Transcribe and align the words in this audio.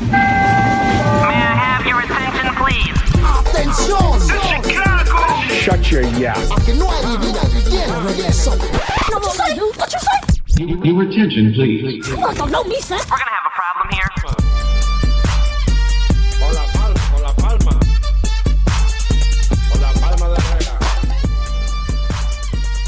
May 0.00 1.38
I 1.38 1.54
have 1.54 1.86
your 1.86 2.00
attention, 2.00 2.54
please? 2.58 2.98
Attention! 3.40 4.18
Chicago! 4.64 5.22
Shut 5.54 5.90
your 5.90 6.02
yap. 6.18 6.36
You 6.66 6.74
know 6.74 6.88
I 6.88 7.00
live 7.04 7.22
in 7.22 7.34
a 7.34 7.38
game 7.70 7.90
already 7.90 8.22
or 8.26 8.32
something. 8.32 8.72
No, 8.72 9.18
what 9.18 9.24
you 9.24 9.30
say? 9.30 9.58
What 9.58 9.92
you 9.92 10.00
say? 10.00 10.18
Your 10.84 11.02
attention, 11.02 11.52
please. 11.54 12.08
You 12.08 12.16
don't 12.16 12.50
know 12.50 12.64
me, 12.64 12.80
son. 12.80 12.98
We're 12.98 13.18
gonna 13.18 13.30
have 13.30 13.46
a 13.46 13.50
problem 13.54 13.88
here. 13.90 14.10
Con 16.40 16.50
la 16.54 16.64
palma, 16.72 17.00
con 17.10 17.20
la 17.22 17.32
palma. 17.34 17.74
Con 19.70 19.78
la 19.80 19.90
palma 20.00 20.26
de 20.26 20.36
la 20.40 20.44
regla. 20.54 20.74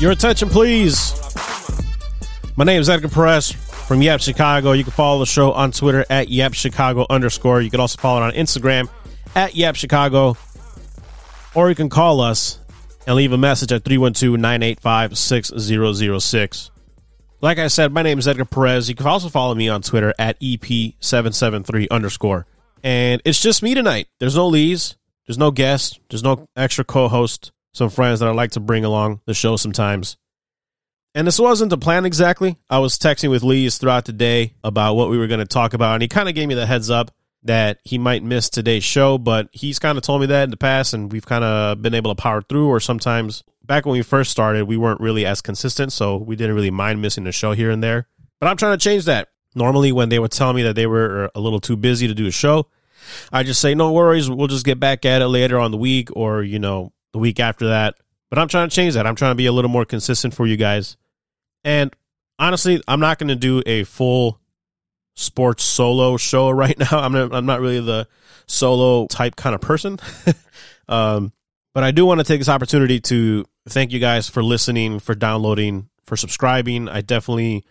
Your 0.01 0.11
attention, 0.13 0.49
please. 0.49 1.15
My 2.57 2.65
name 2.65 2.81
is 2.81 2.89
Edgar 2.89 3.09
Perez 3.09 3.55
from 3.87 4.03
Yap 4.03 4.21
Chicago. 4.21 4.73
You 4.73 4.85
can 4.85 4.93
follow 4.93 5.21
the 5.21 5.27
show 5.27 5.53
on 5.53 5.71
Twitter 5.71 6.05
at 6.11 6.29
Yap 6.29 6.55
Chicago 6.55 7.07
underscore. 7.09 7.61
You 7.61 7.71
can 7.71 7.81
also 7.81 7.99
follow 7.99 8.23
it 8.23 8.25
on 8.25 8.33
Instagram 8.33 8.89
at 9.35 9.55
Yap 9.55 9.77
Chicago. 9.77 10.37
Or 11.55 11.69
you 11.69 11.75
can 11.75 11.89
call 11.89 12.21
us 12.21 12.59
and 13.07 13.17
leave 13.17 13.33
a 13.33 13.39
message 13.39 13.73
at 13.73 13.85
312 13.85 14.39
985 14.39 15.17
6006. 15.17 16.71
Like 17.41 17.59
I 17.59 17.69
said, 17.69 17.93
my 17.93 18.03
name 18.03 18.19
is 18.19 18.27
Edgar 18.27 18.45
Perez. 18.45 18.89
You 18.89 18.95
can 18.95 19.07
also 19.07 19.29
follow 19.29 19.55
me 19.55 19.69
on 19.69 19.83
Twitter 19.83 20.13
at 20.19 20.41
EP773 20.41 21.89
underscore. 21.91 22.47
And 22.83 23.23
it's 23.25 23.41
just 23.41 23.63
me 23.63 23.75
tonight. 23.75 24.09
There's 24.19 24.37
no 24.37 24.49
Lees. 24.49 24.97
There's 25.27 25.39
no 25.39 25.51
guest. 25.51 26.01
There's 26.09 26.23
no 26.23 26.49
extra 26.57 26.85
co 26.85 27.09
host. 27.09 27.53
Some 27.73 27.91
friends 27.91 28.21
that 28.21 28.29
I 28.29 28.33
like 28.33 28.53
to 28.53 28.61
bring 28.61 28.85
along 28.85 29.21
the 29.27 29.35
show 29.35 29.57
sometimes. 29.57 30.17
And 31.17 31.27
this 31.27 31.41
wasn't 31.41 31.71
the 31.71 31.79
plan 31.79 32.05
exactly. 32.05 32.59
I 32.69 32.79
was 32.79 32.99
texting 32.99 33.31
with 33.31 33.43
Lees 33.43 33.79
throughout 33.79 34.05
the 34.05 34.13
day 34.13 34.53
about 34.63 34.97
what 34.97 35.09
we 35.09 35.17
were 35.17 35.27
going 35.27 35.41
to 35.41 35.47
talk 35.47 35.73
about. 35.73 35.95
And 35.95 36.03
he 36.03 36.09
kind 36.09 36.29
of 36.29 36.35
gave 36.35 36.47
me 36.47 36.55
the 36.55 36.67
heads 36.67 36.91
up 36.91 37.11
that 37.45 37.79
he 37.85 37.97
might 37.97 38.23
miss 38.23 38.51
today's 38.51 38.85
show, 38.85 39.17
but 39.17 39.49
he's 39.51 39.79
kind 39.79 39.97
of 39.97 40.05
told 40.05 40.21
me 40.21 40.27
that 40.27 40.45
in 40.45 40.51
the 40.51 40.59
past, 40.59 40.93
and 40.93 41.11
we've 41.11 41.25
kind 41.25 41.43
of 41.43 41.81
been 41.81 41.95
able 41.95 42.15
to 42.15 42.21
power 42.21 42.43
through. 42.43 42.69
Or 42.69 42.81
sometimes 42.81 43.45
back 43.65 43.87
when 43.87 43.95
we 43.95 44.03
first 44.03 44.31
started, 44.31 44.65
we 44.65 44.77
weren't 44.77 45.01
really 45.01 45.25
as 45.25 45.41
consistent, 45.41 45.91
so 45.91 46.19
we 46.19 46.37
didn't 46.37 46.55
really 46.55 46.71
mind 46.71 47.01
missing 47.01 47.25
the 47.25 47.33
show 47.33 47.53
here 47.53 47.71
and 47.71 47.83
there. 47.83 48.09
But 48.39 48.49
I'm 48.49 48.59
trying 48.59 48.79
to 48.79 48.85
change 48.85 49.07
that. 49.07 49.29
Normally, 49.55 49.93
when 49.93 50.11
they 50.11 50.19
would 50.19 50.33
tell 50.33 50.53
me 50.53 50.65
that 50.65 50.75
they 50.75 50.87
were 50.87 51.31
a 51.35 51.41
little 51.41 51.61
too 51.61 51.79
busy 51.79 52.09
to 52.09 52.15
do 52.15 52.27
a 52.27 52.31
show, 52.31 52.67
I 53.33 53.43
just 53.43 53.63
say, 53.63 53.75
no 53.75 53.91
worries, 53.91 54.29
we'll 54.29 54.49
just 54.49 54.67
get 54.67 54.79
back 54.79 55.07
at 55.07 55.23
it 55.23 55.29
later 55.29 55.59
on 55.59 55.71
the 55.71 55.79
week 55.79 56.11
or, 56.15 56.43
you 56.43 56.59
know, 56.59 56.93
the 57.13 57.19
week 57.19 57.41
after 57.41 57.69
that. 57.69 57.95
But 58.29 58.39
I'm 58.39 58.49
trying 58.49 58.69
to 58.69 58.75
change 58.75 58.93
that. 58.95 59.07
I'm 59.07 59.17
trying 59.17 59.31
to 59.31 59.37
be 59.37 59.47
a 59.47 59.53
little 59.53 59.71
more 59.71 59.87
consistent 59.87 60.35
for 60.35 60.47
you 60.47 60.59
guys. 60.59 60.99
And 61.67 61.95
honestly, 62.39 62.81
I'm 62.87 63.01
not 63.01 63.19
going 63.19 63.29
to 63.29 63.35
do 63.35 63.61
a 63.67 63.83
full 63.83 64.41
sports 65.17 65.65
solo 65.65 66.17
show 66.17 66.49
right 66.63 66.79
now. 66.79 67.01
I'm 67.01 67.13
not, 67.13 67.35
I'm 67.35 67.45
not 67.45 67.61
really 67.61 67.81
the 67.81 68.09
solo 68.47 69.07
type 69.09 69.37
kind 69.37 69.55
of 69.55 69.61
person. 69.61 69.99
um, 70.89 71.33
but 71.75 71.83
I 71.83 71.91
do 71.91 72.07
want 72.07 72.21
to 72.21 72.25
take 72.25 72.41
this 72.41 72.49
opportunity 72.49 73.01
to 73.01 73.45
thank 73.69 73.93
you 73.93 73.99
guys 73.99 74.31
for 74.31 74.43
listening, 74.43 75.01
for 75.01 75.15
downloading, 75.15 75.89
for 76.05 76.17
subscribing. 76.17 76.89
I 76.89 77.01
definitely 77.01 77.65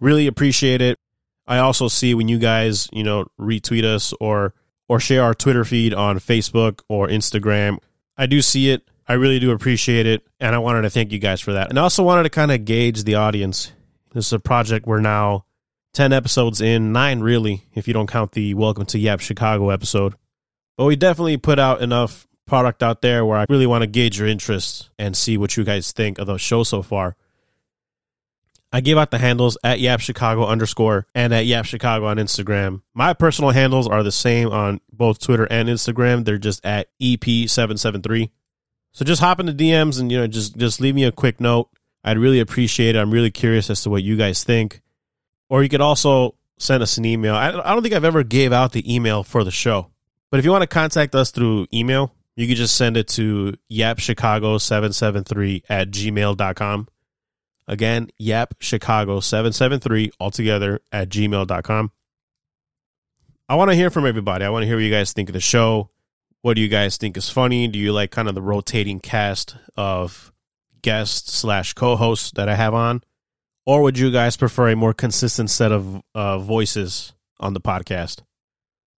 really 0.00 0.28
appreciate 0.28 0.80
it. 0.80 0.98
I 1.44 1.58
also 1.58 1.88
see 1.88 2.14
when 2.14 2.28
you 2.28 2.38
guys, 2.38 2.88
you 2.92 3.02
know, 3.02 3.26
retweet 3.38 3.84
us 3.84 4.14
or 4.20 4.54
or 4.88 5.00
share 5.00 5.24
our 5.24 5.34
Twitter 5.34 5.64
feed 5.64 5.92
on 5.92 6.18
Facebook 6.18 6.80
or 6.88 7.08
Instagram. 7.08 7.78
I 8.16 8.26
do 8.26 8.40
see 8.40 8.70
it. 8.70 8.88
I 9.12 9.16
really 9.16 9.40
do 9.40 9.50
appreciate 9.50 10.06
it, 10.06 10.26
and 10.40 10.54
I 10.54 10.58
wanted 10.58 10.82
to 10.82 10.90
thank 10.90 11.12
you 11.12 11.18
guys 11.18 11.42
for 11.42 11.52
that. 11.52 11.68
And 11.68 11.78
I 11.78 11.82
also 11.82 12.02
wanted 12.02 12.22
to 12.22 12.30
kind 12.30 12.50
of 12.50 12.64
gauge 12.64 13.04
the 13.04 13.16
audience. 13.16 13.70
This 14.14 14.28
is 14.28 14.32
a 14.32 14.38
project 14.38 14.86
we're 14.86 15.02
now 15.02 15.44
10 15.92 16.14
episodes 16.14 16.62
in, 16.62 16.92
9 16.92 17.20
really, 17.20 17.66
if 17.74 17.86
you 17.86 17.92
don't 17.92 18.06
count 18.06 18.32
the 18.32 18.54
Welcome 18.54 18.86
to 18.86 18.98
Yap 18.98 19.20
Chicago 19.20 19.68
episode. 19.68 20.14
But 20.78 20.86
we 20.86 20.96
definitely 20.96 21.36
put 21.36 21.58
out 21.58 21.82
enough 21.82 22.26
product 22.46 22.82
out 22.82 23.02
there 23.02 23.26
where 23.26 23.36
I 23.36 23.44
really 23.50 23.66
want 23.66 23.82
to 23.82 23.86
gauge 23.86 24.18
your 24.18 24.28
interest 24.28 24.88
and 24.98 25.14
see 25.14 25.36
what 25.36 25.58
you 25.58 25.64
guys 25.64 25.92
think 25.92 26.18
of 26.18 26.26
the 26.26 26.38
show 26.38 26.62
so 26.62 26.80
far. 26.80 27.14
I 28.72 28.80
gave 28.80 28.96
out 28.96 29.10
the 29.10 29.18
handles 29.18 29.58
at 29.62 29.78
Yap 29.78 30.00
Chicago 30.00 30.46
underscore 30.46 31.06
and 31.14 31.34
at 31.34 31.44
Yap 31.44 31.66
Chicago 31.66 32.06
on 32.06 32.16
Instagram. 32.16 32.80
My 32.94 33.12
personal 33.12 33.50
handles 33.50 33.86
are 33.86 34.02
the 34.02 34.10
same 34.10 34.48
on 34.48 34.80
both 34.90 35.20
Twitter 35.20 35.44
and 35.50 35.68
Instagram. 35.68 36.24
They're 36.24 36.38
just 36.38 36.64
at 36.64 36.88
EP773. 36.98 38.30
So 38.92 39.04
just 39.04 39.20
hop 39.20 39.40
in 39.40 39.46
the 39.46 39.52
DMs 39.52 39.98
and 40.00 40.10
you 40.12 40.18
know 40.18 40.26
just 40.26 40.56
just 40.56 40.80
leave 40.80 40.94
me 40.94 41.04
a 41.04 41.12
quick 41.12 41.40
note. 41.40 41.68
I'd 42.04 42.18
really 42.18 42.40
appreciate 42.40 42.96
it. 42.96 42.98
I'm 42.98 43.10
really 43.10 43.30
curious 43.30 43.70
as 43.70 43.82
to 43.82 43.90
what 43.90 44.02
you 44.02 44.16
guys 44.16 44.44
think. 44.44 44.80
Or 45.48 45.62
you 45.62 45.68
could 45.68 45.80
also 45.80 46.34
send 46.58 46.82
us 46.82 46.98
an 46.98 47.04
email. 47.04 47.34
I, 47.34 47.48
I 47.48 47.72
don't 47.72 47.82
think 47.82 47.94
I've 47.94 48.04
ever 48.04 48.22
gave 48.22 48.52
out 48.52 48.72
the 48.72 48.92
email 48.94 49.22
for 49.22 49.44
the 49.44 49.50
show. 49.50 49.88
But 50.30 50.38
if 50.38 50.44
you 50.44 50.50
want 50.50 50.62
to 50.62 50.68
contact 50.68 51.14
us 51.14 51.30
through 51.30 51.66
email, 51.72 52.14
you 52.36 52.46
can 52.46 52.56
just 52.56 52.76
send 52.76 52.96
it 52.96 53.08
to 53.08 53.54
yapchicago773 53.70 55.62
at 55.68 55.90
gmail.com. 55.90 56.88
Again, 57.68 58.10
yapchicago773 58.20 60.12
altogether 60.18 60.80
at 60.90 61.08
gmail.com. 61.10 61.92
I 63.48 63.54
want 63.54 63.70
to 63.70 63.74
hear 63.76 63.90
from 63.90 64.06
everybody. 64.06 64.44
I 64.44 64.48
want 64.48 64.62
to 64.62 64.66
hear 64.66 64.76
what 64.76 64.84
you 64.84 64.90
guys 64.90 65.12
think 65.12 65.28
of 65.28 65.34
the 65.34 65.40
show. 65.40 65.90
What 66.42 66.54
do 66.54 66.60
you 66.60 66.68
guys 66.68 66.96
think 66.96 67.16
is 67.16 67.30
funny? 67.30 67.68
Do 67.68 67.78
you 67.78 67.92
like 67.92 68.10
kind 68.10 68.28
of 68.28 68.34
the 68.34 68.42
rotating 68.42 68.98
cast 69.00 69.56
of 69.76 70.32
guests 70.82 71.32
slash 71.32 71.72
co-hosts 71.72 72.32
that 72.32 72.48
I 72.48 72.56
have 72.56 72.74
on? 72.74 73.02
Or 73.64 73.82
would 73.82 73.96
you 73.96 74.10
guys 74.10 74.36
prefer 74.36 74.70
a 74.70 74.76
more 74.76 74.92
consistent 74.92 75.50
set 75.50 75.70
of 75.70 76.02
uh, 76.14 76.38
voices 76.38 77.12
on 77.38 77.54
the 77.54 77.60
podcast? 77.60 78.22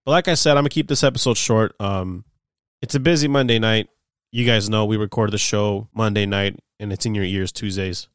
But 0.07 0.13
like 0.13 0.29
I 0.29 0.35
said, 0.35 0.53
I'm 0.53 0.63
gonna 0.63 0.71
keep 0.71 0.89
this 0.89 1.05
episode 1.05 1.37
short. 1.37 1.75
Um, 1.81 2.25
it's 2.81 2.95
a 2.95 3.01
busy 3.01 3.29
Monday 3.29 3.59
night. 3.59 3.89
You 4.33 4.47
guys 4.47 4.71
know 4.71 4.87
we 4.87 4.97
record 4.97 5.31
the 5.31 5.39
show 5.39 5.89
Monday 5.95 6.27
night, 6.27 6.59
and 6.81 6.93
it's 6.93 7.07
in 7.07 7.15
your 7.15 7.25
ears 7.25 7.53
Tuesdays. 7.53 8.09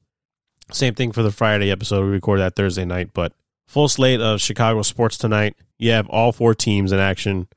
Same 0.72 0.96
thing 0.96 1.12
for 1.12 1.24
the 1.24 1.32
Friday 1.32 1.72
episode. 1.72 2.04
We 2.04 2.10
record 2.10 2.40
that 2.40 2.56
Thursday 2.56 2.86
night, 2.86 3.12
but 3.14 3.34
full 3.68 3.88
slate 3.88 4.22
of 4.22 4.42
Chicago 4.42 4.82
sports 4.82 5.18
tonight. 5.18 5.56
You 5.78 5.92
have 5.92 6.10
all 6.10 6.32
four 6.32 6.54
teams 6.54 6.92
in 6.92 7.00
action. 7.00 7.48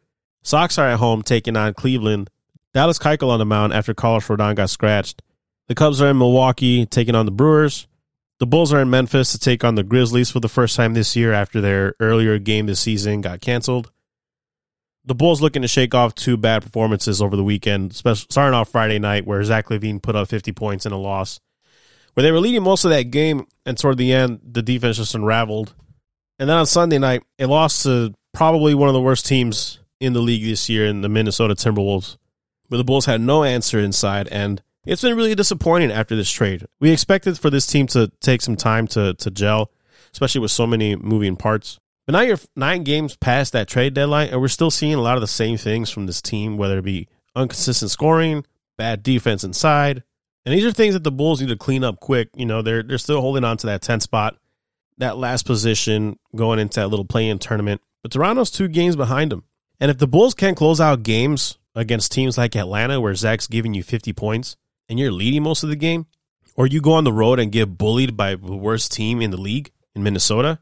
Sox 0.42 0.78
are 0.78 0.88
at 0.88 0.98
home 0.98 1.22
taking 1.22 1.56
on 1.56 1.74
Cleveland. 1.74 2.28
Dallas 2.74 2.98
Keuchel 2.98 3.30
on 3.30 3.38
the 3.38 3.46
mound 3.46 3.72
after 3.72 3.94
Carlos 3.94 4.26
Rodon 4.26 4.56
got 4.56 4.70
scratched. 4.70 5.22
The 5.68 5.74
Cubs 5.74 6.02
are 6.02 6.10
in 6.10 6.18
Milwaukee 6.18 6.86
taking 6.86 7.14
on 7.14 7.26
the 7.26 7.32
Brewers. 7.32 7.86
The 8.38 8.46
Bulls 8.46 8.72
are 8.72 8.80
in 8.80 8.90
Memphis 8.90 9.30
to 9.32 9.38
take 9.38 9.62
on 9.62 9.76
the 9.76 9.84
Grizzlies 9.84 10.30
for 10.30 10.40
the 10.40 10.48
first 10.48 10.74
time 10.74 10.94
this 10.94 11.14
year 11.14 11.32
after 11.32 11.60
their 11.60 11.94
earlier 12.00 12.38
game 12.38 12.66
this 12.66 12.80
season 12.80 13.20
got 13.20 13.40
canceled. 13.40 13.92
The 15.04 15.14
Bulls 15.14 15.40
looking 15.40 15.62
to 15.62 15.68
shake 15.68 15.94
off 15.94 16.14
two 16.14 16.36
bad 16.36 16.62
performances 16.62 17.22
over 17.22 17.36
the 17.36 17.44
weekend, 17.44 17.94
starting 17.94 18.54
off 18.54 18.70
Friday 18.70 18.98
night 18.98 19.26
where 19.26 19.42
Zach 19.44 19.68
LaVine 19.68 20.02
put 20.02 20.16
up 20.16 20.28
50 20.28 20.52
points 20.52 20.86
in 20.86 20.92
a 20.92 20.98
loss. 20.98 21.40
Where 22.14 22.22
they 22.22 22.32
were 22.32 22.40
leading 22.40 22.62
most 22.62 22.84
of 22.84 22.90
that 22.90 23.04
game, 23.04 23.46
and 23.64 23.78
toward 23.78 23.96
the 23.96 24.12
end, 24.12 24.40
the 24.44 24.62
defense 24.62 24.96
just 24.96 25.14
unraveled. 25.14 25.74
And 26.38 26.48
then 26.48 26.56
on 26.56 26.66
Sunday 26.66 26.98
night, 26.98 27.22
it 27.38 27.46
lost 27.46 27.84
to 27.84 28.12
probably 28.34 28.74
one 28.74 28.88
of 28.88 28.94
the 28.94 29.00
worst 29.00 29.26
teams 29.26 29.78
in 30.02 30.12
the 30.14 30.20
league 30.20 30.42
this 30.42 30.68
year 30.68 30.84
in 30.84 31.00
the 31.00 31.08
Minnesota 31.08 31.54
Timberwolves, 31.54 32.16
where 32.66 32.78
the 32.78 32.84
Bulls 32.84 33.06
had 33.06 33.20
no 33.20 33.44
answer 33.44 33.78
inside, 33.78 34.26
and 34.28 34.60
it's 34.84 35.02
been 35.02 35.16
really 35.16 35.36
disappointing 35.36 35.92
after 35.92 36.16
this 36.16 36.30
trade. 36.30 36.66
We 36.80 36.90
expected 36.90 37.38
for 37.38 37.50
this 37.50 37.66
team 37.68 37.86
to 37.88 38.10
take 38.20 38.42
some 38.42 38.56
time 38.56 38.88
to 38.88 39.14
to 39.14 39.30
gel, 39.30 39.70
especially 40.12 40.40
with 40.40 40.50
so 40.50 40.66
many 40.66 40.96
moving 40.96 41.36
parts. 41.36 41.78
But 42.04 42.14
now 42.14 42.22
you're 42.22 42.40
nine 42.56 42.82
games 42.82 43.16
past 43.16 43.52
that 43.52 43.68
trade 43.68 43.94
deadline, 43.94 44.30
and 44.30 44.40
we're 44.40 44.48
still 44.48 44.72
seeing 44.72 44.94
a 44.94 45.00
lot 45.00 45.16
of 45.16 45.20
the 45.20 45.28
same 45.28 45.56
things 45.56 45.88
from 45.88 46.06
this 46.06 46.20
team, 46.20 46.56
whether 46.56 46.78
it 46.78 46.84
be 46.84 47.08
inconsistent 47.36 47.92
scoring, 47.92 48.44
bad 48.76 49.04
defense 49.04 49.44
inside. 49.44 50.02
And 50.44 50.52
these 50.52 50.64
are 50.64 50.72
things 50.72 50.94
that 50.94 51.04
the 51.04 51.12
Bulls 51.12 51.40
need 51.40 51.50
to 51.50 51.56
clean 51.56 51.84
up 51.84 52.00
quick. 52.00 52.30
You 52.34 52.46
know, 52.46 52.60
they're 52.60 52.82
they're 52.82 52.98
still 52.98 53.20
holding 53.20 53.44
on 53.44 53.56
to 53.58 53.68
that 53.68 53.82
10 53.82 54.00
spot, 54.00 54.36
that 54.98 55.16
last 55.16 55.46
position 55.46 56.18
going 56.34 56.58
into 56.58 56.80
that 56.80 56.88
little 56.88 57.04
play-in 57.04 57.38
tournament. 57.38 57.80
But 58.02 58.10
Toronto's 58.10 58.50
two 58.50 58.66
games 58.66 58.96
behind 58.96 59.30
them. 59.30 59.44
And 59.82 59.90
if 59.90 59.98
the 59.98 60.06
Bulls 60.06 60.32
can't 60.32 60.56
close 60.56 60.80
out 60.80 61.02
games 61.02 61.58
against 61.74 62.12
teams 62.12 62.38
like 62.38 62.54
Atlanta, 62.54 63.00
where 63.00 63.16
Zach's 63.16 63.48
giving 63.48 63.74
you 63.74 63.82
50 63.82 64.12
points 64.12 64.56
and 64.88 64.96
you're 64.96 65.10
leading 65.10 65.42
most 65.42 65.64
of 65.64 65.70
the 65.70 65.76
game, 65.76 66.06
or 66.54 66.68
you 66.68 66.80
go 66.80 66.92
on 66.92 67.02
the 67.02 67.12
road 67.12 67.40
and 67.40 67.50
get 67.50 67.78
bullied 67.78 68.16
by 68.16 68.36
the 68.36 68.54
worst 68.54 68.92
team 68.92 69.20
in 69.20 69.32
the 69.32 69.40
league 69.40 69.72
in 69.96 70.04
Minnesota, 70.04 70.60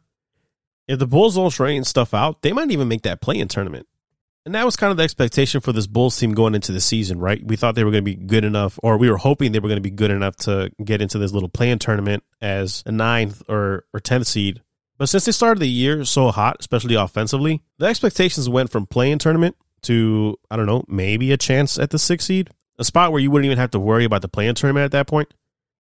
if 0.89 0.99
the 0.99 1.07
Bulls 1.07 1.35
don't 1.35 1.51
straighten 1.51 1.85
stuff 1.85 2.15
out, 2.15 2.41
they 2.41 2.55
might 2.55 2.71
even 2.71 2.89
make 2.89 3.03
that 3.03 3.21
play 3.21 3.39
in 3.39 3.47
tournament. 3.47 3.87
And 4.47 4.55
that 4.55 4.65
was 4.65 4.77
kind 4.77 4.91
of 4.91 4.97
the 4.97 5.03
expectation 5.03 5.61
for 5.61 5.75
this 5.75 5.87
Bulls 5.87 6.19
team 6.19 6.33
going 6.33 6.55
into 6.55 6.73
the 6.73 6.81
season, 6.81 7.19
right? 7.19 7.47
We 7.47 7.57
thought 7.57 7.75
they 7.75 7.85
were 7.85 7.91
going 7.91 8.03
to 8.03 8.11
be 8.11 8.15
good 8.15 8.47
enough, 8.47 8.81
or 8.83 8.97
we 8.97 9.11
were 9.11 9.19
hoping 9.19 9.53
they 9.53 9.59
were 9.59 9.69
going 9.69 9.77
to 9.77 9.83
be 9.83 9.91
good 9.91 10.11
enough 10.11 10.37
to 10.37 10.71
get 10.83 11.03
into 11.03 11.19
this 11.19 11.33
little 11.33 11.51
play 11.51 11.71
in 11.71 11.79
tournament 11.79 12.25
as 12.41 12.83
a 12.87 12.91
ninth 12.91 13.43
or, 13.51 13.85
or 13.93 14.01
10th 14.01 14.25
seed. 14.25 14.63
But 15.01 15.09
since 15.09 15.25
they 15.25 15.33
started 15.33 15.61
the 15.61 15.67
year 15.67 16.05
so 16.05 16.31
hot, 16.31 16.59
especially 16.61 16.95
offensively, 16.95 17.63
the 17.79 17.87
expectations 17.87 18.51
went 18.51 18.69
from 18.69 18.85
play-in 18.85 19.19
tournament 19.19 19.57
to, 19.85 20.39
I 20.51 20.57
don't 20.59 20.67
know, 20.67 20.85
maybe 20.89 21.33
a 21.33 21.39
chance 21.39 21.79
at 21.79 21.89
the 21.89 21.99
six 21.99 22.27
seed, 22.27 22.51
a 22.79 22.85
spot 22.85 23.11
where 23.11 23.21
you 23.23 23.31
wouldn't 23.31 23.47
even 23.47 23.57
have 23.57 23.71
to 23.71 23.81
worry 23.81 24.05
about 24.05 24.21
the 24.21 24.29
play-in 24.29 24.55
tournament 24.55 24.85
at 24.85 24.93
that 24.93 25.07
point. 25.07 25.33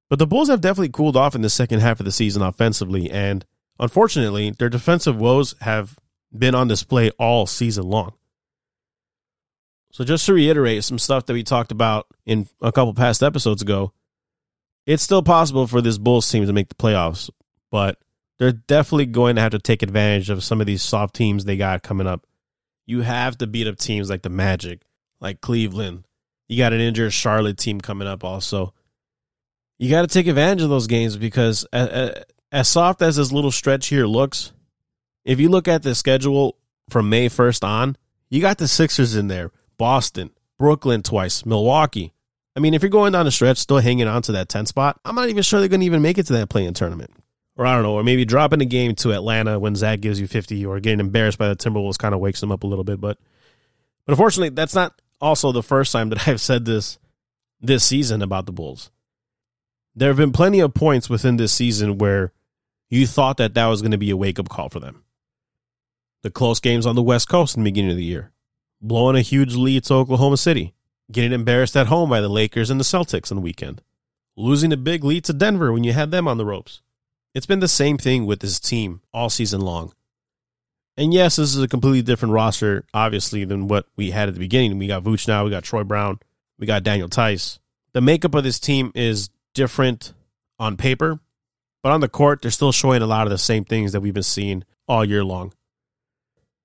But 0.08 0.20
the 0.20 0.26
Bulls 0.26 0.49
have 0.49 0.62
definitely 0.62 0.88
cooled 0.88 1.19
off 1.19 1.34
in 1.34 1.43
the 1.43 1.50
second 1.50 1.81
half 1.81 2.00
of 2.00 2.06
the 2.06 2.12
season 2.12 2.40
offensively, 2.40 3.11
and 3.11 3.44
unfortunately, 3.78 4.55
their 4.58 4.70
defensive 4.70 5.20
woes 5.20 5.55
have 5.61 5.99
been 6.34 6.55
on 6.55 6.67
display 6.67 7.11
all 7.19 7.44
season 7.44 7.90
long. 7.90 8.14
So 9.93 10.02
just 10.02 10.25
to 10.26 10.32
reiterate 10.32 10.82
some 10.82 10.99
stuff 10.99 11.26
that 11.26 11.34
we 11.34 11.43
talked 11.43 11.72
about 11.72 12.06
in 12.25 12.49
a 12.62 12.72
couple 12.72 12.94
past 12.94 13.22
episodes 13.22 13.61
ago, 13.61 13.93
it's 14.87 15.02
still 15.02 15.22
possible 15.22 15.67
for 15.67 15.82
this 15.82 15.99
Bulls 15.99 16.31
team 16.31 16.46
to 16.46 16.55
make 16.55 16.70
the 16.70 16.75
playoffs, 16.75 17.28
but 17.70 17.99
they're 18.40 18.52
definitely 18.52 19.04
going 19.04 19.37
to 19.37 19.42
have 19.42 19.52
to 19.52 19.58
take 19.58 19.82
advantage 19.82 20.31
of 20.31 20.42
some 20.42 20.62
of 20.62 20.66
these 20.66 20.82
soft 20.82 21.14
teams 21.14 21.44
they 21.44 21.58
got 21.58 21.82
coming 21.82 22.06
up. 22.06 22.26
You 22.87 23.02
have 23.02 23.37
to 23.38 23.46
beat 23.46 23.69
up 23.69 23.76
teams 23.76 24.08
like 24.08 24.22
the 24.22 24.31
Magic, 24.31 24.81
like 25.20 25.42
Cleveland. 25.42 26.06
You 26.48 26.56
got 26.56 26.72
an 26.72 26.81
injured 26.81 27.12
Charlotte 27.12 27.58
team 27.58 27.82
coming 27.82 28.08
up 28.08 28.25
also. 28.25 28.72
You 29.78 29.90
got 29.90 30.02
to 30.02 30.08
take 30.08 30.26
advantage 30.26 30.62
of 30.62 30.70
those 30.70 30.87
games 30.87 31.19
because 31.19 31.66
as, 31.70 32.66
soft 32.66 33.02
as 33.02 33.16
this 33.16 33.31
little 33.31 33.52
stretch 33.52 33.88
here 33.88 34.06
looks, 34.06 34.52
if 35.22 35.38
you 35.38 35.50
look 35.50 35.69
at 35.69 35.82
the 35.82 35.94
schedule 35.94 36.56
from 36.88 37.10
May 37.10 37.28
1st 37.28 37.62
on, 37.62 37.96
you 38.31 38.40
got 38.40 38.56
the 38.56 38.69
Sixers 38.69 39.16
in 39.16 39.28
there, 39.28 39.52
Boston, 39.76 40.31
Brooklyn 40.58 41.02
twice, 41.02 41.44
Milwaukee. 41.44 42.14
I 42.56 42.60
mean, 42.60 42.72
if 42.72 42.82
you're 42.82 42.88
going 42.88 43.12
down 43.12 43.26
the 43.26 43.31
stretch, 43.31 43.58
still 43.58 43.78
hanging 43.78 44.08
on 44.08 44.22
to 44.22 44.32
that 44.32 44.48
10 44.48 44.64
spot, 44.64 44.98
I'm 45.04 45.14
not 45.14 45.28
even 45.28 45.43
sure 45.43 45.60
they're 45.60 45.69
going 45.69 45.81
to 45.81 45.86
even 45.86 46.00
make 46.00 46.16
it 46.16 46.26
to 46.28 46.32
that 46.32 46.48
play-in 46.48 46.72
tournament. 46.72 47.10
Or 47.60 47.66
I 47.66 47.74
don't 47.74 47.82
know, 47.82 47.92
or 47.92 48.02
maybe 48.02 48.24
dropping 48.24 48.62
a 48.62 48.64
game 48.64 48.94
to 48.94 49.12
Atlanta 49.12 49.58
when 49.58 49.76
Zach 49.76 50.00
gives 50.00 50.18
you 50.18 50.26
50 50.26 50.64
or 50.64 50.80
getting 50.80 50.98
embarrassed 50.98 51.36
by 51.36 51.48
the 51.48 51.56
Timberwolves 51.56 51.98
kind 51.98 52.14
of 52.14 52.20
wakes 52.20 52.40
them 52.40 52.50
up 52.50 52.62
a 52.62 52.66
little 52.66 52.84
bit. 52.84 53.02
But, 53.02 53.18
but 54.06 54.12
unfortunately, 54.12 54.48
that's 54.48 54.74
not 54.74 54.94
also 55.20 55.52
the 55.52 55.62
first 55.62 55.92
time 55.92 56.08
that 56.08 56.26
I've 56.26 56.40
said 56.40 56.64
this 56.64 56.98
this 57.60 57.84
season 57.84 58.22
about 58.22 58.46
the 58.46 58.52
Bulls. 58.52 58.90
There 59.94 60.08
have 60.08 60.16
been 60.16 60.32
plenty 60.32 60.60
of 60.60 60.72
points 60.72 61.10
within 61.10 61.36
this 61.36 61.52
season 61.52 61.98
where 61.98 62.32
you 62.88 63.06
thought 63.06 63.36
that 63.36 63.52
that 63.52 63.66
was 63.66 63.82
going 63.82 63.90
to 63.90 63.98
be 63.98 64.08
a 64.08 64.16
wake 64.16 64.38
up 64.38 64.48
call 64.48 64.70
for 64.70 64.80
them. 64.80 65.04
The 66.22 66.30
close 66.30 66.60
games 66.60 66.86
on 66.86 66.94
the 66.94 67.02
West 67.02 67.28
Coast 67.28 67.58
in 67.58 67.62
the 67.62 67.70
beginning 67.70 67.90
of 67.90 67.98
the 67.98 68.04
year, 68.04 68.32
blowing 68.80 69.16
a 69.16 69.20
huge 69.20 69.54
lead 69.54 69.84
to 69.84 69.94
Oklahoma 69.96 70.38
City, 70.38 70.72
getting 71.12 71.32
embarrassed 71.32 71.76
at 71.76 71.88
home 71.88 72.08
by 72.08 72.22
the 72.22 72.30
Lakers 72.30 72.70
and 72.70 72.80
the 72.80 72.84
Celtics 72.84 73.30
on 73.30 73.36
the 73.36 73.42
weekend, 73.42 73.82
losing 74.34 74.72
a 74.72 74.78
big 74.78 75.04
lead 75.04 75.24
to 75.24 75.34
Denver 75.34 75.74
when 75.74 75.84
you 75.84 75.92
had 75.92 76.10
them 76.10 76.26
on 76.26 76.38
the 76.38 76.46
ropes. 76.46 76.80
It's 77.35 77.47
been 77.47 77.61
the 77.61 77.69
same 77.69 77.97
thing 77.97 78.27
with 78.27 78.41
this 78.41 78.59
team 78.59 79.03
all 79.12 79.31
season 79.31 79.61
long. 79.61 79.93
And 80.97 81.15
yes, 81.15 81.37
this 81.37 81.55
is 81.55 81.62
a 81.62 81.69
completely 81.69 82.03
different 82.03 82.35
roster, 82.35 82.85
obviously, 82.93 83.44
than 83.44 83.69
what 83.69 83.87
we 83.97 84.11
had 84.11 84.29
at 84.29 84.35
the 84.35 84.41
beginning. 84.41 84.79
We 84.79 84.88
got 84.88 85.05
Vooch 85.05 85.29
now, 85.29 85.44
we 85.44 85.50
got 85.50 85.65
Troy 85.65 85.85
Brown, 85.85 86.19
we 86.59 86.67
got 86.67 86.82
Daniel 86.82 87.09
Theis. 87.09 87.59
The 87.93 88.00
makeup 88.00 88.35
of 88.35 88.44
this 88.44 88.59
team 88.59 88.93
is 88.94 89.31
different 89.55 90.12
on 90.59 90.77
paper, 90.77 91.21
but 91.82 91.93
on 91.93 92.00
the 92.00 92.09
court, 92.09 92.43
they're 92.43 92.50
still 92.50 92.73
showing 92.73 93.03
a 93.03 93.06
lot 93.06 93.27
of 93.27 93.31
the 93.31 93.38
same 93.38 93.65
things 93.65 93.93
that 93.93 94.00
we've 94.00 94.15
been 94.15 94.23
seeing 94.23 94.65
all 94.87 95.05
year 95.05 95.25
long. 95.25 95.53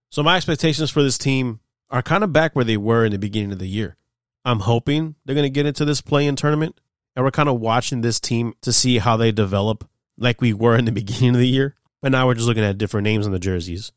So 0.10 0.24
my 0.24 0.36
expectations 0.38 0.90
for 0.90 1.04
this 1.04 1.18
team 1.18 1.60
are 1.90 2.02
kind 2.02 2.24
of 2.24 2.34
back 2.34 2.56
where 2.56 2.66
they 2.66 2.78
were 2.78 3.06
in 3.06 3.12
the 3.12 3.20
beginning 3.20 3.52
of 3.52 3.60
the 3.60 3.68
year. 3.68 3.96
I'm 4.44 4.62
hoping 4.62 5.16
they're 5.24 5.36
going 5.36 5.44
to 5.44 5.50
get 5.50 5.66
into 5.66 5.86
this 5.86 6.02
play-in 6.02 6.36
tournament, 6.36 6.80
and 7.16 7.24
we're 7.24 7.32
kind 7.32 7.50
of 7.50 7.60
watching 7.60 8.02
this 8.02 8.20
team 8.20 8.54
to 8.62 8.74
see 8.74 8.98
how 8.98 9.16
they 9.16 9.32
develop, 9.32 9.88
like 10.18 10.42
we 10.42 10.54
were 10.54 10.76
in 10.76 10.86
the 10.86 10.92
beginning 10.94 11.32
of 11.32 11.40
the 11.40 11.48
year. 11.48 11.76
But 12.02 12.12
now 12.12 12.28
we're 12.28 12.36
just 12.36 12.48
looking 12.48 12.64
at 12.64 12.78
different 12.78 13.06
names 13.06 13.26
on 13.26 13.32
the 13.32 13.40
jerseys. 13.40 13.92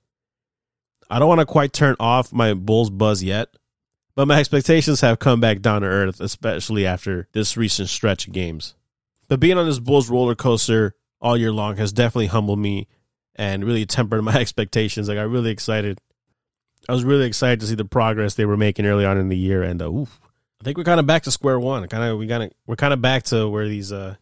I 1.10 1.18
don't 1.18 1.28
want 1.28 1.40
to 1.40 1.46
quite 1.46 1.72
turn 1.72 1.96
off 1.98 2.32
my 2.32 2.54
Bulls 2.54 2.90
buzz 2.90 3.22
yet, 3.22 3.48
but 4.14 4.28
my 4.28 4.38
expectations 4.38 5.00
have 5.00 5.18
come 5.18 5.40
back 5.40 5.60
down 5.60 5.82
to 5.82 5.88
earth, 5.88 6.20
especially 6.20 6.86
after 6.86 7.28
this 7.32 7.56
recent 7.56 7.88
stretch 7.88 8.26
of 8.26 8.32
games. 8.32 8.74
But 9.28 9.40
being 9.40 9.58
on 9.58 9.66
this 9.66 9.78
Bulls 9.78 10.10
roller 10.10 10.34
coaster 10.34 10.94
all 11.20 11.36
year 11.36 11.52
long 11.52 11.76
has 11.76 11.92
definitely 11.92 12.26
humbled 12.26 12.58
me 12.58 12.88
and 13.36 13.64
really 13.64 13.86
tempered 13.86 14.22
my 14.24 14.34
expectations. 14.34 15.08
I 15.08 15.14
really 15.22 15.50
excited. 15.50 15.98
I 16.88 16.92
was 16.92 17.04
really 17.04 17.26
excited 17.26 17.60
to 17.60 17.66
see 17.66 17.74
the 17.74 17.84
progress 17.84 18.34
they 18.34 18.46
were 18.46 18.56
making 18.56 18.86
early 18.86 19.04
on 19.04 19.18
in 19.18 19.28
the 19.28 19.36
year, 19.36 19.62
and 19.62 19.82
uh, 19.82 19.90
oof, 19.90 20.20
I 20.60 20.64
think 20.64 20.78
we're 20.78 20.84
kind 20.84 21.00
of 21.00 21.06
back 21.06 21.24
to 21.24 21.30
square 21.30 21.60
one. 21.60 21.86
Kind 21.88 22.04
of 22.04 22.18
we 22.18 22.26
kind 22.26 22.44
of 22.44 22.52
we're 22.66 22.76
kind 22.76 22.94
of 22.94 23.02
back 23.02 23.24
to 23.24 23.48
where 23.48 23.68
these 23.68 23.92
uh 23.92 24.16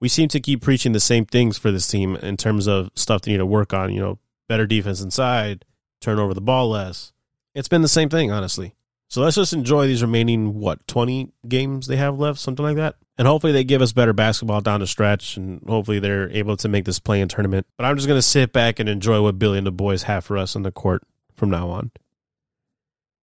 we 0.00 0.08
seem 0.08 0.28
to 0.28 0.40
keep 0.40 0.62
preaching 0.62 0.92
the 0.92 1.00
same 1.00 1.26
things 1.26 1.58
for 1.58 1.70
this 1.70 1.86
team 1.86 2.16
in 2.16 2.36
terms 2.36 2.66
of 2.66 2.90
stuff 2.94 3.22
they 3.22 3.32
need 3.32 3.38
to 3.38 3.46
work 3.46 3.72
on. 3.72 3.92
You 3.92 4.00
know, 4.00 4.18
better 4.48 4.66
defense 4.66 5.00
inside, 5.00 5.64
turn 6.00 6.18
over 6.18 6.34
the 6.34 6.40
ball 6.40 6.70
less. 6.70 7.12
It's 7.54 7.68
been 7.68 7.82
the 7.82 7.88
same 7.88 8.08
thing, 8.08 8.30
honestly. 8.30 8.74
So 9.08 9.20
let's 9.20 9.36
just 9.36 9.52
enjoy 9.52 9.88
these 9.88 10.02
remaining 10.02 10.60
what 10.60 10.86
twenty 10.86 11.32
games 11.46 11.88
they 11.88 11.96
have 11.96 12.18
left, 12.18 12.38
something 12.38 12.64
like 12.64 12.76
that, 12.76 12.94
and 13.18 13.26
hopefully 13.26 13.52
they 13.52 13.64
give 13.64 13.82
us 13.82 13.92
better 13.92 14.12
basketball 14.12 14.60
down 14.60 14.80
the 14.80 14.86
stretch, 14.86 15.36
and 15.36 15.60
hopefully 15.66 15.98
they're 15.98 16.30
able 16.30 16.56
to 16.58 16.68
make 16.68 16.84
this 16.84 17.00
play 17.00 17.20
in 17.20 17.26
tournament. 17.26 17.66
But 17.76 17.86
I'm 17.86 17.96
just 17.96 18.06
gonna 18.06 18.22
sit 18.22 18.52
back 18.52 18.78
and 18.78 18.88
enjoy 18.88 19.20
what 19.20 19.38
Billy 19.38 19.58
and 19.58 19.66
the 19.66 19.72
boys 19.72 20.04
have 20.04 20.24
for 20.24 20.38
us 20.38 20.54
on 20.54 20.62
the 20.62 20.70
court 20.70 21.02
from 21.34 21.50
now 21.50 21.70
on. 21.70 21.90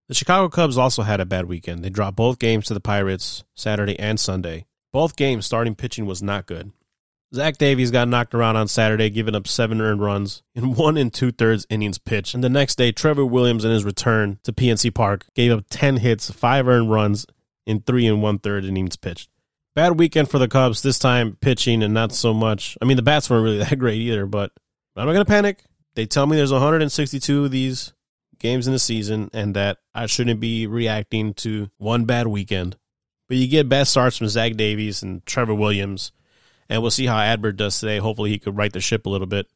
The 0.08 0.14
Chicago 0.14 0.48
Cubs 0.50 0.76
also 0.76 1.02
had 1.02 1.20
a 1.20 1.26
bad 1.26 1.46
weekend. 1.46 1.82
They 1.82 1.90
dropped 1.90 2.16
both 2.16 2.38
games 2.38 2.66
to 2.66 2.74
the 2.74 2.80
Pirates 2.80 3.44
Saturday 3.54 3.98
and 3.98 4.20
Sunday. 4.20 4.66
Both 4.92 5.16
games 5.16 5.46
starting 5.46 5.74
pitching 5.74 6.06
was 6.06 6.22
not 6.22 6.46
good. 6.46 6.72
Zach 7.34 7.58
Davies 7.58 7.90
got 7.90 8.08
knocked 8.08 8.34
around 8.34 8.56
on 8.56 8.68
Saturday, 8.68 9.10
giving 9.10 9.34
up 9.34 9.46
seven 9.46 9.80
earned 9.80 10.00
runs 10.00 10.42
in 10.54 10.74
one 10.74 10.96
and 10.96 11.12
two 11.12 11.30
thirds 11.30 11.66
innings 11.68 11.98
pitched. 11.98 12.34
And 12.34 12.42
the 12.42 12.48
next 12.48 12.76
day, 12.76 12.90
Trevor 12.90 13.26
Williams, 13.26 13.64
in 13.64 13.70
his 13.70 13.84
return 13.84 14.38
to 14.44 14.52
PNC 14.52 14.94
Park, 14.94 15.26
gave 15.34 15.52
up 15.52 15.64
10 15.68 15.98
hits, 15.98 16.30
five 16.30 16.66
earned 16.66 16.90
runs 16.90 17.26
in 17.66 17.82
three 17.82 18.06
and 18.06 18.22
one 18.22 18.38
third 18.38 18.64
innings 18.64 18.96
pitched. 18.96 19.28
Bad 19.74 19.98
weekend 19.98 20.30
for 20.30 20.38
the 20.38 20.48
Cubs, 20.48 20.82
this 20.82 20.98
time 20.98 21.36
pitching 21.40 21.82
and 21.82 21.92
not 21.92 22.12
so 22.12 22.32
much. 22.32 22.76
I 22.80 22.86
mean, 22.86 22.96
the 22.96 23.02
bats 23.02 23.28
weren't 23.28 23.44
really 23.44 23.58
that 23.64 23.78
great 23.78 24.00
either, 24.00 24.26
but 24.26 24.52
I'm 24.96 25.06
not 25.06 25.12
going 25.12 25.24
to 25.24 25.30
panic. 25.30 25.64
They 25.94 26.06
tell 26.06 26.26
me 26.26 26.36
there's 26.36 26.52
162 26.52 27.44
of 27.44 27.50
these 27.50 27.92
games 28.38 28.66
in 28.66 28.72
the 28.72 28.78
season 28.78 29.30
and 29.32 29.54
that 29.54 29.78
I 29.94 30.06
shouldn't 30.06 30.40
be 30.40 30.66
reacting 30.66 31.34
to 31.34 31.70
one 31.76 32.04
bad 32.06 32.26
weekend. 32.26 32.76
But 33.28 33.36
you 33.36 33.46
get 33.46 33.68
bad 33.68 33.86
starts 33.86 34.16
from 34.16 34.28
Zach 34.28 34.54
Davies 34.54 35.02
and 35.02 35.24
Trevor 35.26 35.54
Williams, 35.54 36.12
and 36.68 36.80
we'll 36.80 36.90
see 36.90 37.06
how 37.06 37.18
Adbert 37.18 37.56
does 37.56 37.78
today. 37.78 37.98
Hopefully, 37.98 38.30
he 38.30 38.38
could 38.38 38.56
right 38.56 38.72
the 38.72 38.80
ship 38.80 39.06
a 39.06 39.10
little 39.10 39.26
bit. 39.26 39.46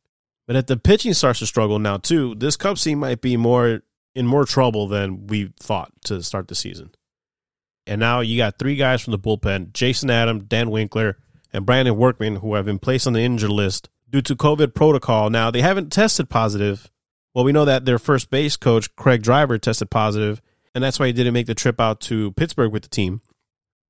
But 0.47 0.57
if 0.57 0.67
the 0.67 0.77
pitching 0.77 1.15
starts 1.15 1.39
to 1.39 1.47
struggle 1.47 1.79
now 1.79 1.97
too, 1.97 2.35
this 2.35 2.57
Cubs 2.57 2.85
team 2.85 2.99
might 2.99 3.21
be 3.21 3.37
more 3.37 3.83
in 4.15 4.27
more 4.27 4.45
trouble 4.45 4.89
than 4.89 5.27
we 5.27 5.53
thought 5.59 5.91
to 6.05 6.23
start 6.23 6.49
the 6.49 6.55
season. 6.55 6.91
And 7.87 7.99
now 7.99 8.21
you 8.21 8.37
got 8.37 8.59
three 8.59 8.77
guys 8.77 9.01
from 9.01 9.13
the 9.13 9.19
bullpen: 9.19 9.73
Jason 9.73 10.11
Adam, 10.11 10.45
Dan 10.45 10.71
Winkler, 10.71 11.17
and 11.53 11.65
Brandon 11.65 11.97
Workman, 11.97 12.37
who 12.37 12.55
have 12.55 12.67
been 12.67 12.79
placed 12.79 13.07
on 13.07 13.15
the 13.15 13.21
injured 13.21 13.51
list 13.51 13.89
due 14.11 14.23
to 14.23 14.37
COVID 14.37 14.75
protocol. 14.75 15.31
Now 15.31 15.51
they 15.51 15.63
haven't 15.63 15.91
tested 15.91 16.29
positive. 16.29 16.91
Well, 17.35 17.45
we 17.45 17.53
know 17.53 17.65
that 17.65 17.87
their 17.87 17.99
first 17.99 18.29
base 18.29 18.57
coach 18.57 18.95
Craig 18.97 19.23
Driver 19.23 19.59
tested 19.59 19.91
positive, 19.91 20.43
and 20.75 20.85
that's 20.85 21.01
why 21.01 21.07
he 21.07 21.13
didn't 21.13 21.33
make 21.33 21.47
the 21.47 21.55
trip 21.55 21.81
out 21.81 22.01
to 22.03 22.33
Pittsburgh 22.33 22.73
with 22.73 22.83
the 22.83 22.89
team. 22.91 23.23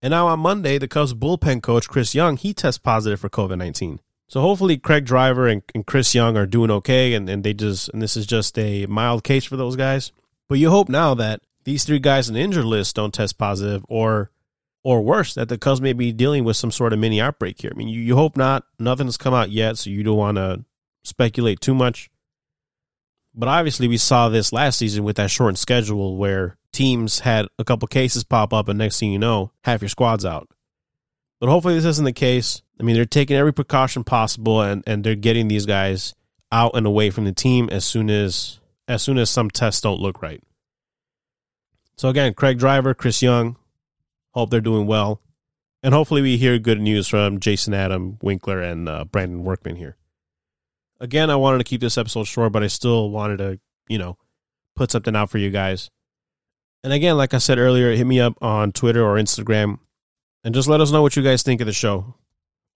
And 0.03 0.11
now 0.11 0.27
on 0.27 0.41
Monday, 0.41 0.79
the 0.79 0.89
Cubs 0.89 1.15
bullpen 1.15 1.63
coach, 1.63 1.89
Chris 1.89 2.13
Young, 2.13 2.37
he 2.37 2.53
tests 2.53 2.79
positive 2.79 3.21
for 3.21 3.31
COVID 3.31 3.57
19. 3.57 4.01
So 4.27 4.41
hopefully 4.41 4.77
Craig 4.79 5.05
Driver 5.05 5.47
and, 5.47 5.63
and, 5.75 5.87
Chris 5.87 6.15
Young 6.15 6.37
are 6.37 6.47
doing 6.47 6.71
okay 6.71 7.13
and, 7.15 7.29
and 7.29 7.45
they 7.45 7.53
just 7.53 7.91
and 7.91 8.01
this 8.01 8.17
is 8.17 8.27
just 8.27 8.59
a 8.59 8.87
mild 8.87 9.23
case 9.23 9.45
for 9.45 9.57
those 9.57 9.77
guys. 9.77 10.11
But 10.49 10.59
you 10.59 10.71
hope 10.71 10.89
now 10.89 11.15
that 11.15 11.43
these 11.65 11.85
three 11.85 12.01
guys 12.01 12.29
on 12.29 12.35
the 12.35 12.41
injured 12.41 12.65
list 12.65 12.97
don't 12.97 13.15
test 13.15 13.39
positive 13.39 13.85
or 13.89 14.31
or 14.85 15.03
worse, 15.03 15.35
that 15.35 15.49
the 15.49 15.59
Cubs 15.59 15.81
may 15.81 15.93
be 15.93 16.13
dealing 16.13 16.43
with 16.43 16.57
some 16.57 16.73
sort 16.73 16.93
of 16.93 16.99
mini 16.99 17.21
outbreak 17.21 17.61
here. 17.61 17.71
I 17.73 17.77
mean 17.77 17.89
you, 17.89 18.01
you 18.01 18.17
hope 18.17 18.37
not. 18.37 18.65
Nothing's 18.79 19.17
come 19.17 19.35
out 19.35 19.51
yet, 19.51 19.79
so 19.79 19.91
you 19.91 20.03
don't 20.03 20.17
want 20.17 20.39
to 20.39 20.65
speculate 21.05 21.61
too 21.61 21.75
much. 21.75 22.11
But 23.35 23.49
obviously 23.49 23.89
we 23.89 23.97
saw 23.97 24.29
this 24.29 24.53
last 24.53 24.79
season 24.79 25.05
with 25.05 25.17
that 25.17 25.31
shortened 25.31 25.59
schedule 25.59 26.17
where 26.17 26.57
teams 26.73 27.21
had 27.21 27.47
a 27.59 27.65
couple 27.65 27.89
cases 27.89 28.25
pop 28.25 28.53
up, 28.53 28.69
and 28.69 28.79
next 28.79 28.99
thing 28.99 29.13
you 29.13 29.19
know, 29.19 29.53
half 29.65 29.83
your 29.83 29.89
squad's 29.89 30.25
out. 30.25 30.49
But 31.41 31.49
hopefully, 31.49 31.75
this 31.75 31.85
isn't 31.85 32.05
the 32.05 32.13
case. 32.13 32.63
I 32.79 32.83
mean, 32.85 32.95
they're 32.95 33.05
taking 33.05 33.37
every 33.37 33.53
precaution 33.53 34.05
possible, 34.05 34.61
and, 34.61 34.83
and 34.87 35.03
they're 35.03 35.15
getting 35.15 35.49
these 35.49 35.67
guys 35.67 36.15
out 36.51 36.73
and 36.75 36.87
away 36.87 37.11
from 37.11 37.25
the 37.25 37.33
team 37.33 37.69
as 37.71 37.85
soon 37.85 38.11
as 38.11 38.61
as 38.87 39.03
soon 39.03 39.17
as 39.17 39.31
some 39.31 39.51
tests 39.51 39.81
don't 39.81 40.01
look 40.01 40.23
right. 40.23 40.43
So 41.97 42.09
again, 42.09 42.35
Craig 42.35 42.59
Driver, 42.59 42.95
Chris 42.95 43.23
Young, 43.23 43.57
hope 44.33 44.51
they're 44.51 44.61
doing 44.61 44.87
well, 44.87 45.21
and 45.83 45.95
hopefully 45.95 46.23
we 46.23 46.37
hear 46.37 46.59
good 46.59 46.81
news 46.81 47.09
from 47.09 47.41
Jason 47.41 47.75
Adam, 47.75 48.19
Winkler, 48.23 48.61
and 48.61 48.89
uh, 48.89 49.05
Brandon 49.05 49.45
Workman 49.45 49.77
here. 49.77 49.97
Again, 51.03 51.31
I 51.31 51.37
wanted 51.37 51.59
to 51.59 51.65
keep 51.65 51.81
this 51.81 51.99
episode 51.99 52.29
short, 52.29 52.53
but 52.53 52.63
I 52.63 52.69
still 52.69 53.11
wanted 53.11 53.39
to, 53.39 53.59
you 53.89 53.99
know, 53.99 54.17
put 54.77 54.93
something 54.93 55.17
out 55.17 55.31
for 55.31 55.39
you 55.39 55.51
guys. 55.51 55.91
And 56.85 56.93
again, 56.93 57.17
like 57.17 57.35
I 57.35 57.39
said 57.39 57.59
earlier, 57.59 57.93
hit 57.93 58.07
me 58.07 58.21
up 58.21 58.41
on 58.41 58.71
Twitter 58.71 59.05
or 59.05 59.17
Instagram 59.17 59.81
and 60.45 60.55
just 60.55 60.69
let 60.69 60.81
us 60.81 60.93
know 60.93 61.03
what 61.03 61.17
you 61.17 61.23
guys 61.25 61.43
think 61.43 61.61
of 61.61 61.67
the 61.67 61.73
show. 61.73 62.15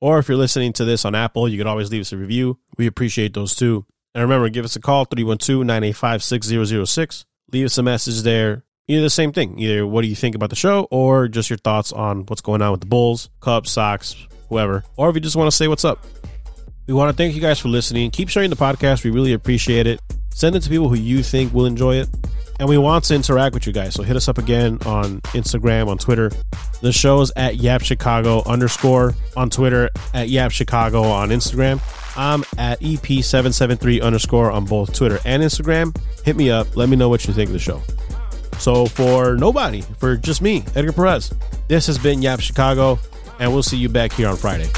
Or 0.00 0.18
if 0.18 0.28
you're 0.28 0.36
listening 0.36 0.72
to 0.72 0.84
this 0.84 1.04
on 1.04 1.14
Apple, 1.14 1.48
you 1.48 1.56
could 1.56 1.68
always 1.68 1.92
leave 1.92 2.00
us 2.00 2.12
a 2.12 2.16
review. 2.16 2.58
We 2.76 2.88
appreciate 2.88 3.32
those 3.32 3.54
too. 3.54 3.86
And 4.12 4.22
remember, 4.22 4.48
give 4.48 4.64
us 4.64 4.74
a 4.74 4.80
call 4.80 5.04
312 5.04 5.60
985 5.60 6.24
6006. 6.24 7.24
Leave 7.52 7.66
us 7.66 7.78
a 7.78 7.82
message 7.84 8.22
there. 8.22 8.64
Either 8.88 9.02
the 9.02 9.10
same 9.10 9.32
thing. 9.32 9.56
Either 9.60 9.86
what 9.86 10.02
do 10.02 10.08
you 10.08 10.16
think 10.16 10.34
about 10.34 10.50
the 10.50 10.56
show 10.56 10.88
or 10.90 11.28
just 11.28 11.48
your 11.48 11.58
thoughts 11.58 11.92
on 11.92 12.26
what's 12.26 12.42
going 12.42 12.60
on 12.60 12.72
with 12.72 12.80
the 12.80 12.86
Bulls, 12.86 13.30
Cubs, 13.38 13.70
Sox, 13.70 14.16
whoever. 14.48 14.82
Or 14.96 15.10
if 15.10 15.14
you 15.14 15.20
just 15.20 15.36
want 15.36 15.46
to 15.46 15.56
say 15.56 15.68
what's 15.68 15.84
up. 15.84 16.04
We 16.86 16.94
want 16.94 17.10
to 17.10 17.16
thank 17.16 17.34
you 17.34 17.40
guys 17.40 17.58
for 17.58 17.68
listening. 17.68 18.10
Keep 18.12 18.28
sharing 18.28 18.50
the 18.50 18.56
podcast. 18.56 19.02
We 19.02 19.10
really 19.10 19.32
appreciate 19.32 19.88
it. 19.88 20.00
Send 20.30 20.54
it 20.54 20.60
to 20.60 20.68
people 20.68 20.88
who 20.88 20.94
you 20.94 21.22
think 21.22 21.52
will 21.52 21.66
enjoy 21.66 21.96
it. 21.96 22.08
And 22.60 22.68
we 22.68 22.78
want 22.78 23.04
to 23.04 23.14
interact 23.14 23.54
with 23.54 23.66
you 23.66 23.72
guys. 23.72 23.94
So 23.94 24.02
hit 24.02 24.16
us 24.16 24.28
up 24.28 24.38
again 24.38 24.78
on 24.86 25.20
Instagram, 25.32 25.88
on 25.88 25.98
Twitter. 25.98 26.30
The 26.80 26.92
show 26.92 27.20
is 27.20 27.32
at 27.36 27.56
Yap 27.56 27.82
Chicago 27.82 28.42
underscore 28.46 29.14
on 29.36 29.50
Twitter, 29.50 29.90
at 30.14 30.28
Yap 30.28 30.52
Chicago 30.52 31.02
on 31.02 31.30
Instagram. 31.30 31.80
I'm 32.16 32.44
at 32.56 32.80
EP773 32.80 34.00
underscore 34.00 34.52
on 34.52 34.64
both 34.64 34.94
Twitter 34.94 35.18
and 35.26 35.42
Instagram. 35.42 35.94
Hit 36.24 36.36
me 36.36 36.50
up. 36.50 36.76
Let 36.76 36.88
me 36.88 36.96
know 36.96 37.08
what 37.08 37.26
you 37.26 37.34
think 37.34 37.48
of 37.48 37.52
the 37.52 37.58
show. 37.58 37.82
So 38.58 38.86
for 38.86 39.36
nobody, 39.36 39.82
for 39.98 40.16
just 40.16 40.40
me, 40.40 40.64
Edgar 40.74 40.92
Perez, 40.92 41.34
this 41.68 41.86
has 41.88 41.98
been 41.98 42.22
Yap 42.22 42.40
Chicago, 42.40 42.98
and 43.38 43.52
we'll 43.52 43.62
see 43.62 43.76
you 43.76 43.90
back 43.90 44.12
here 44.12 44.28
on 44.28 44.36
Friday. 44.36 44.70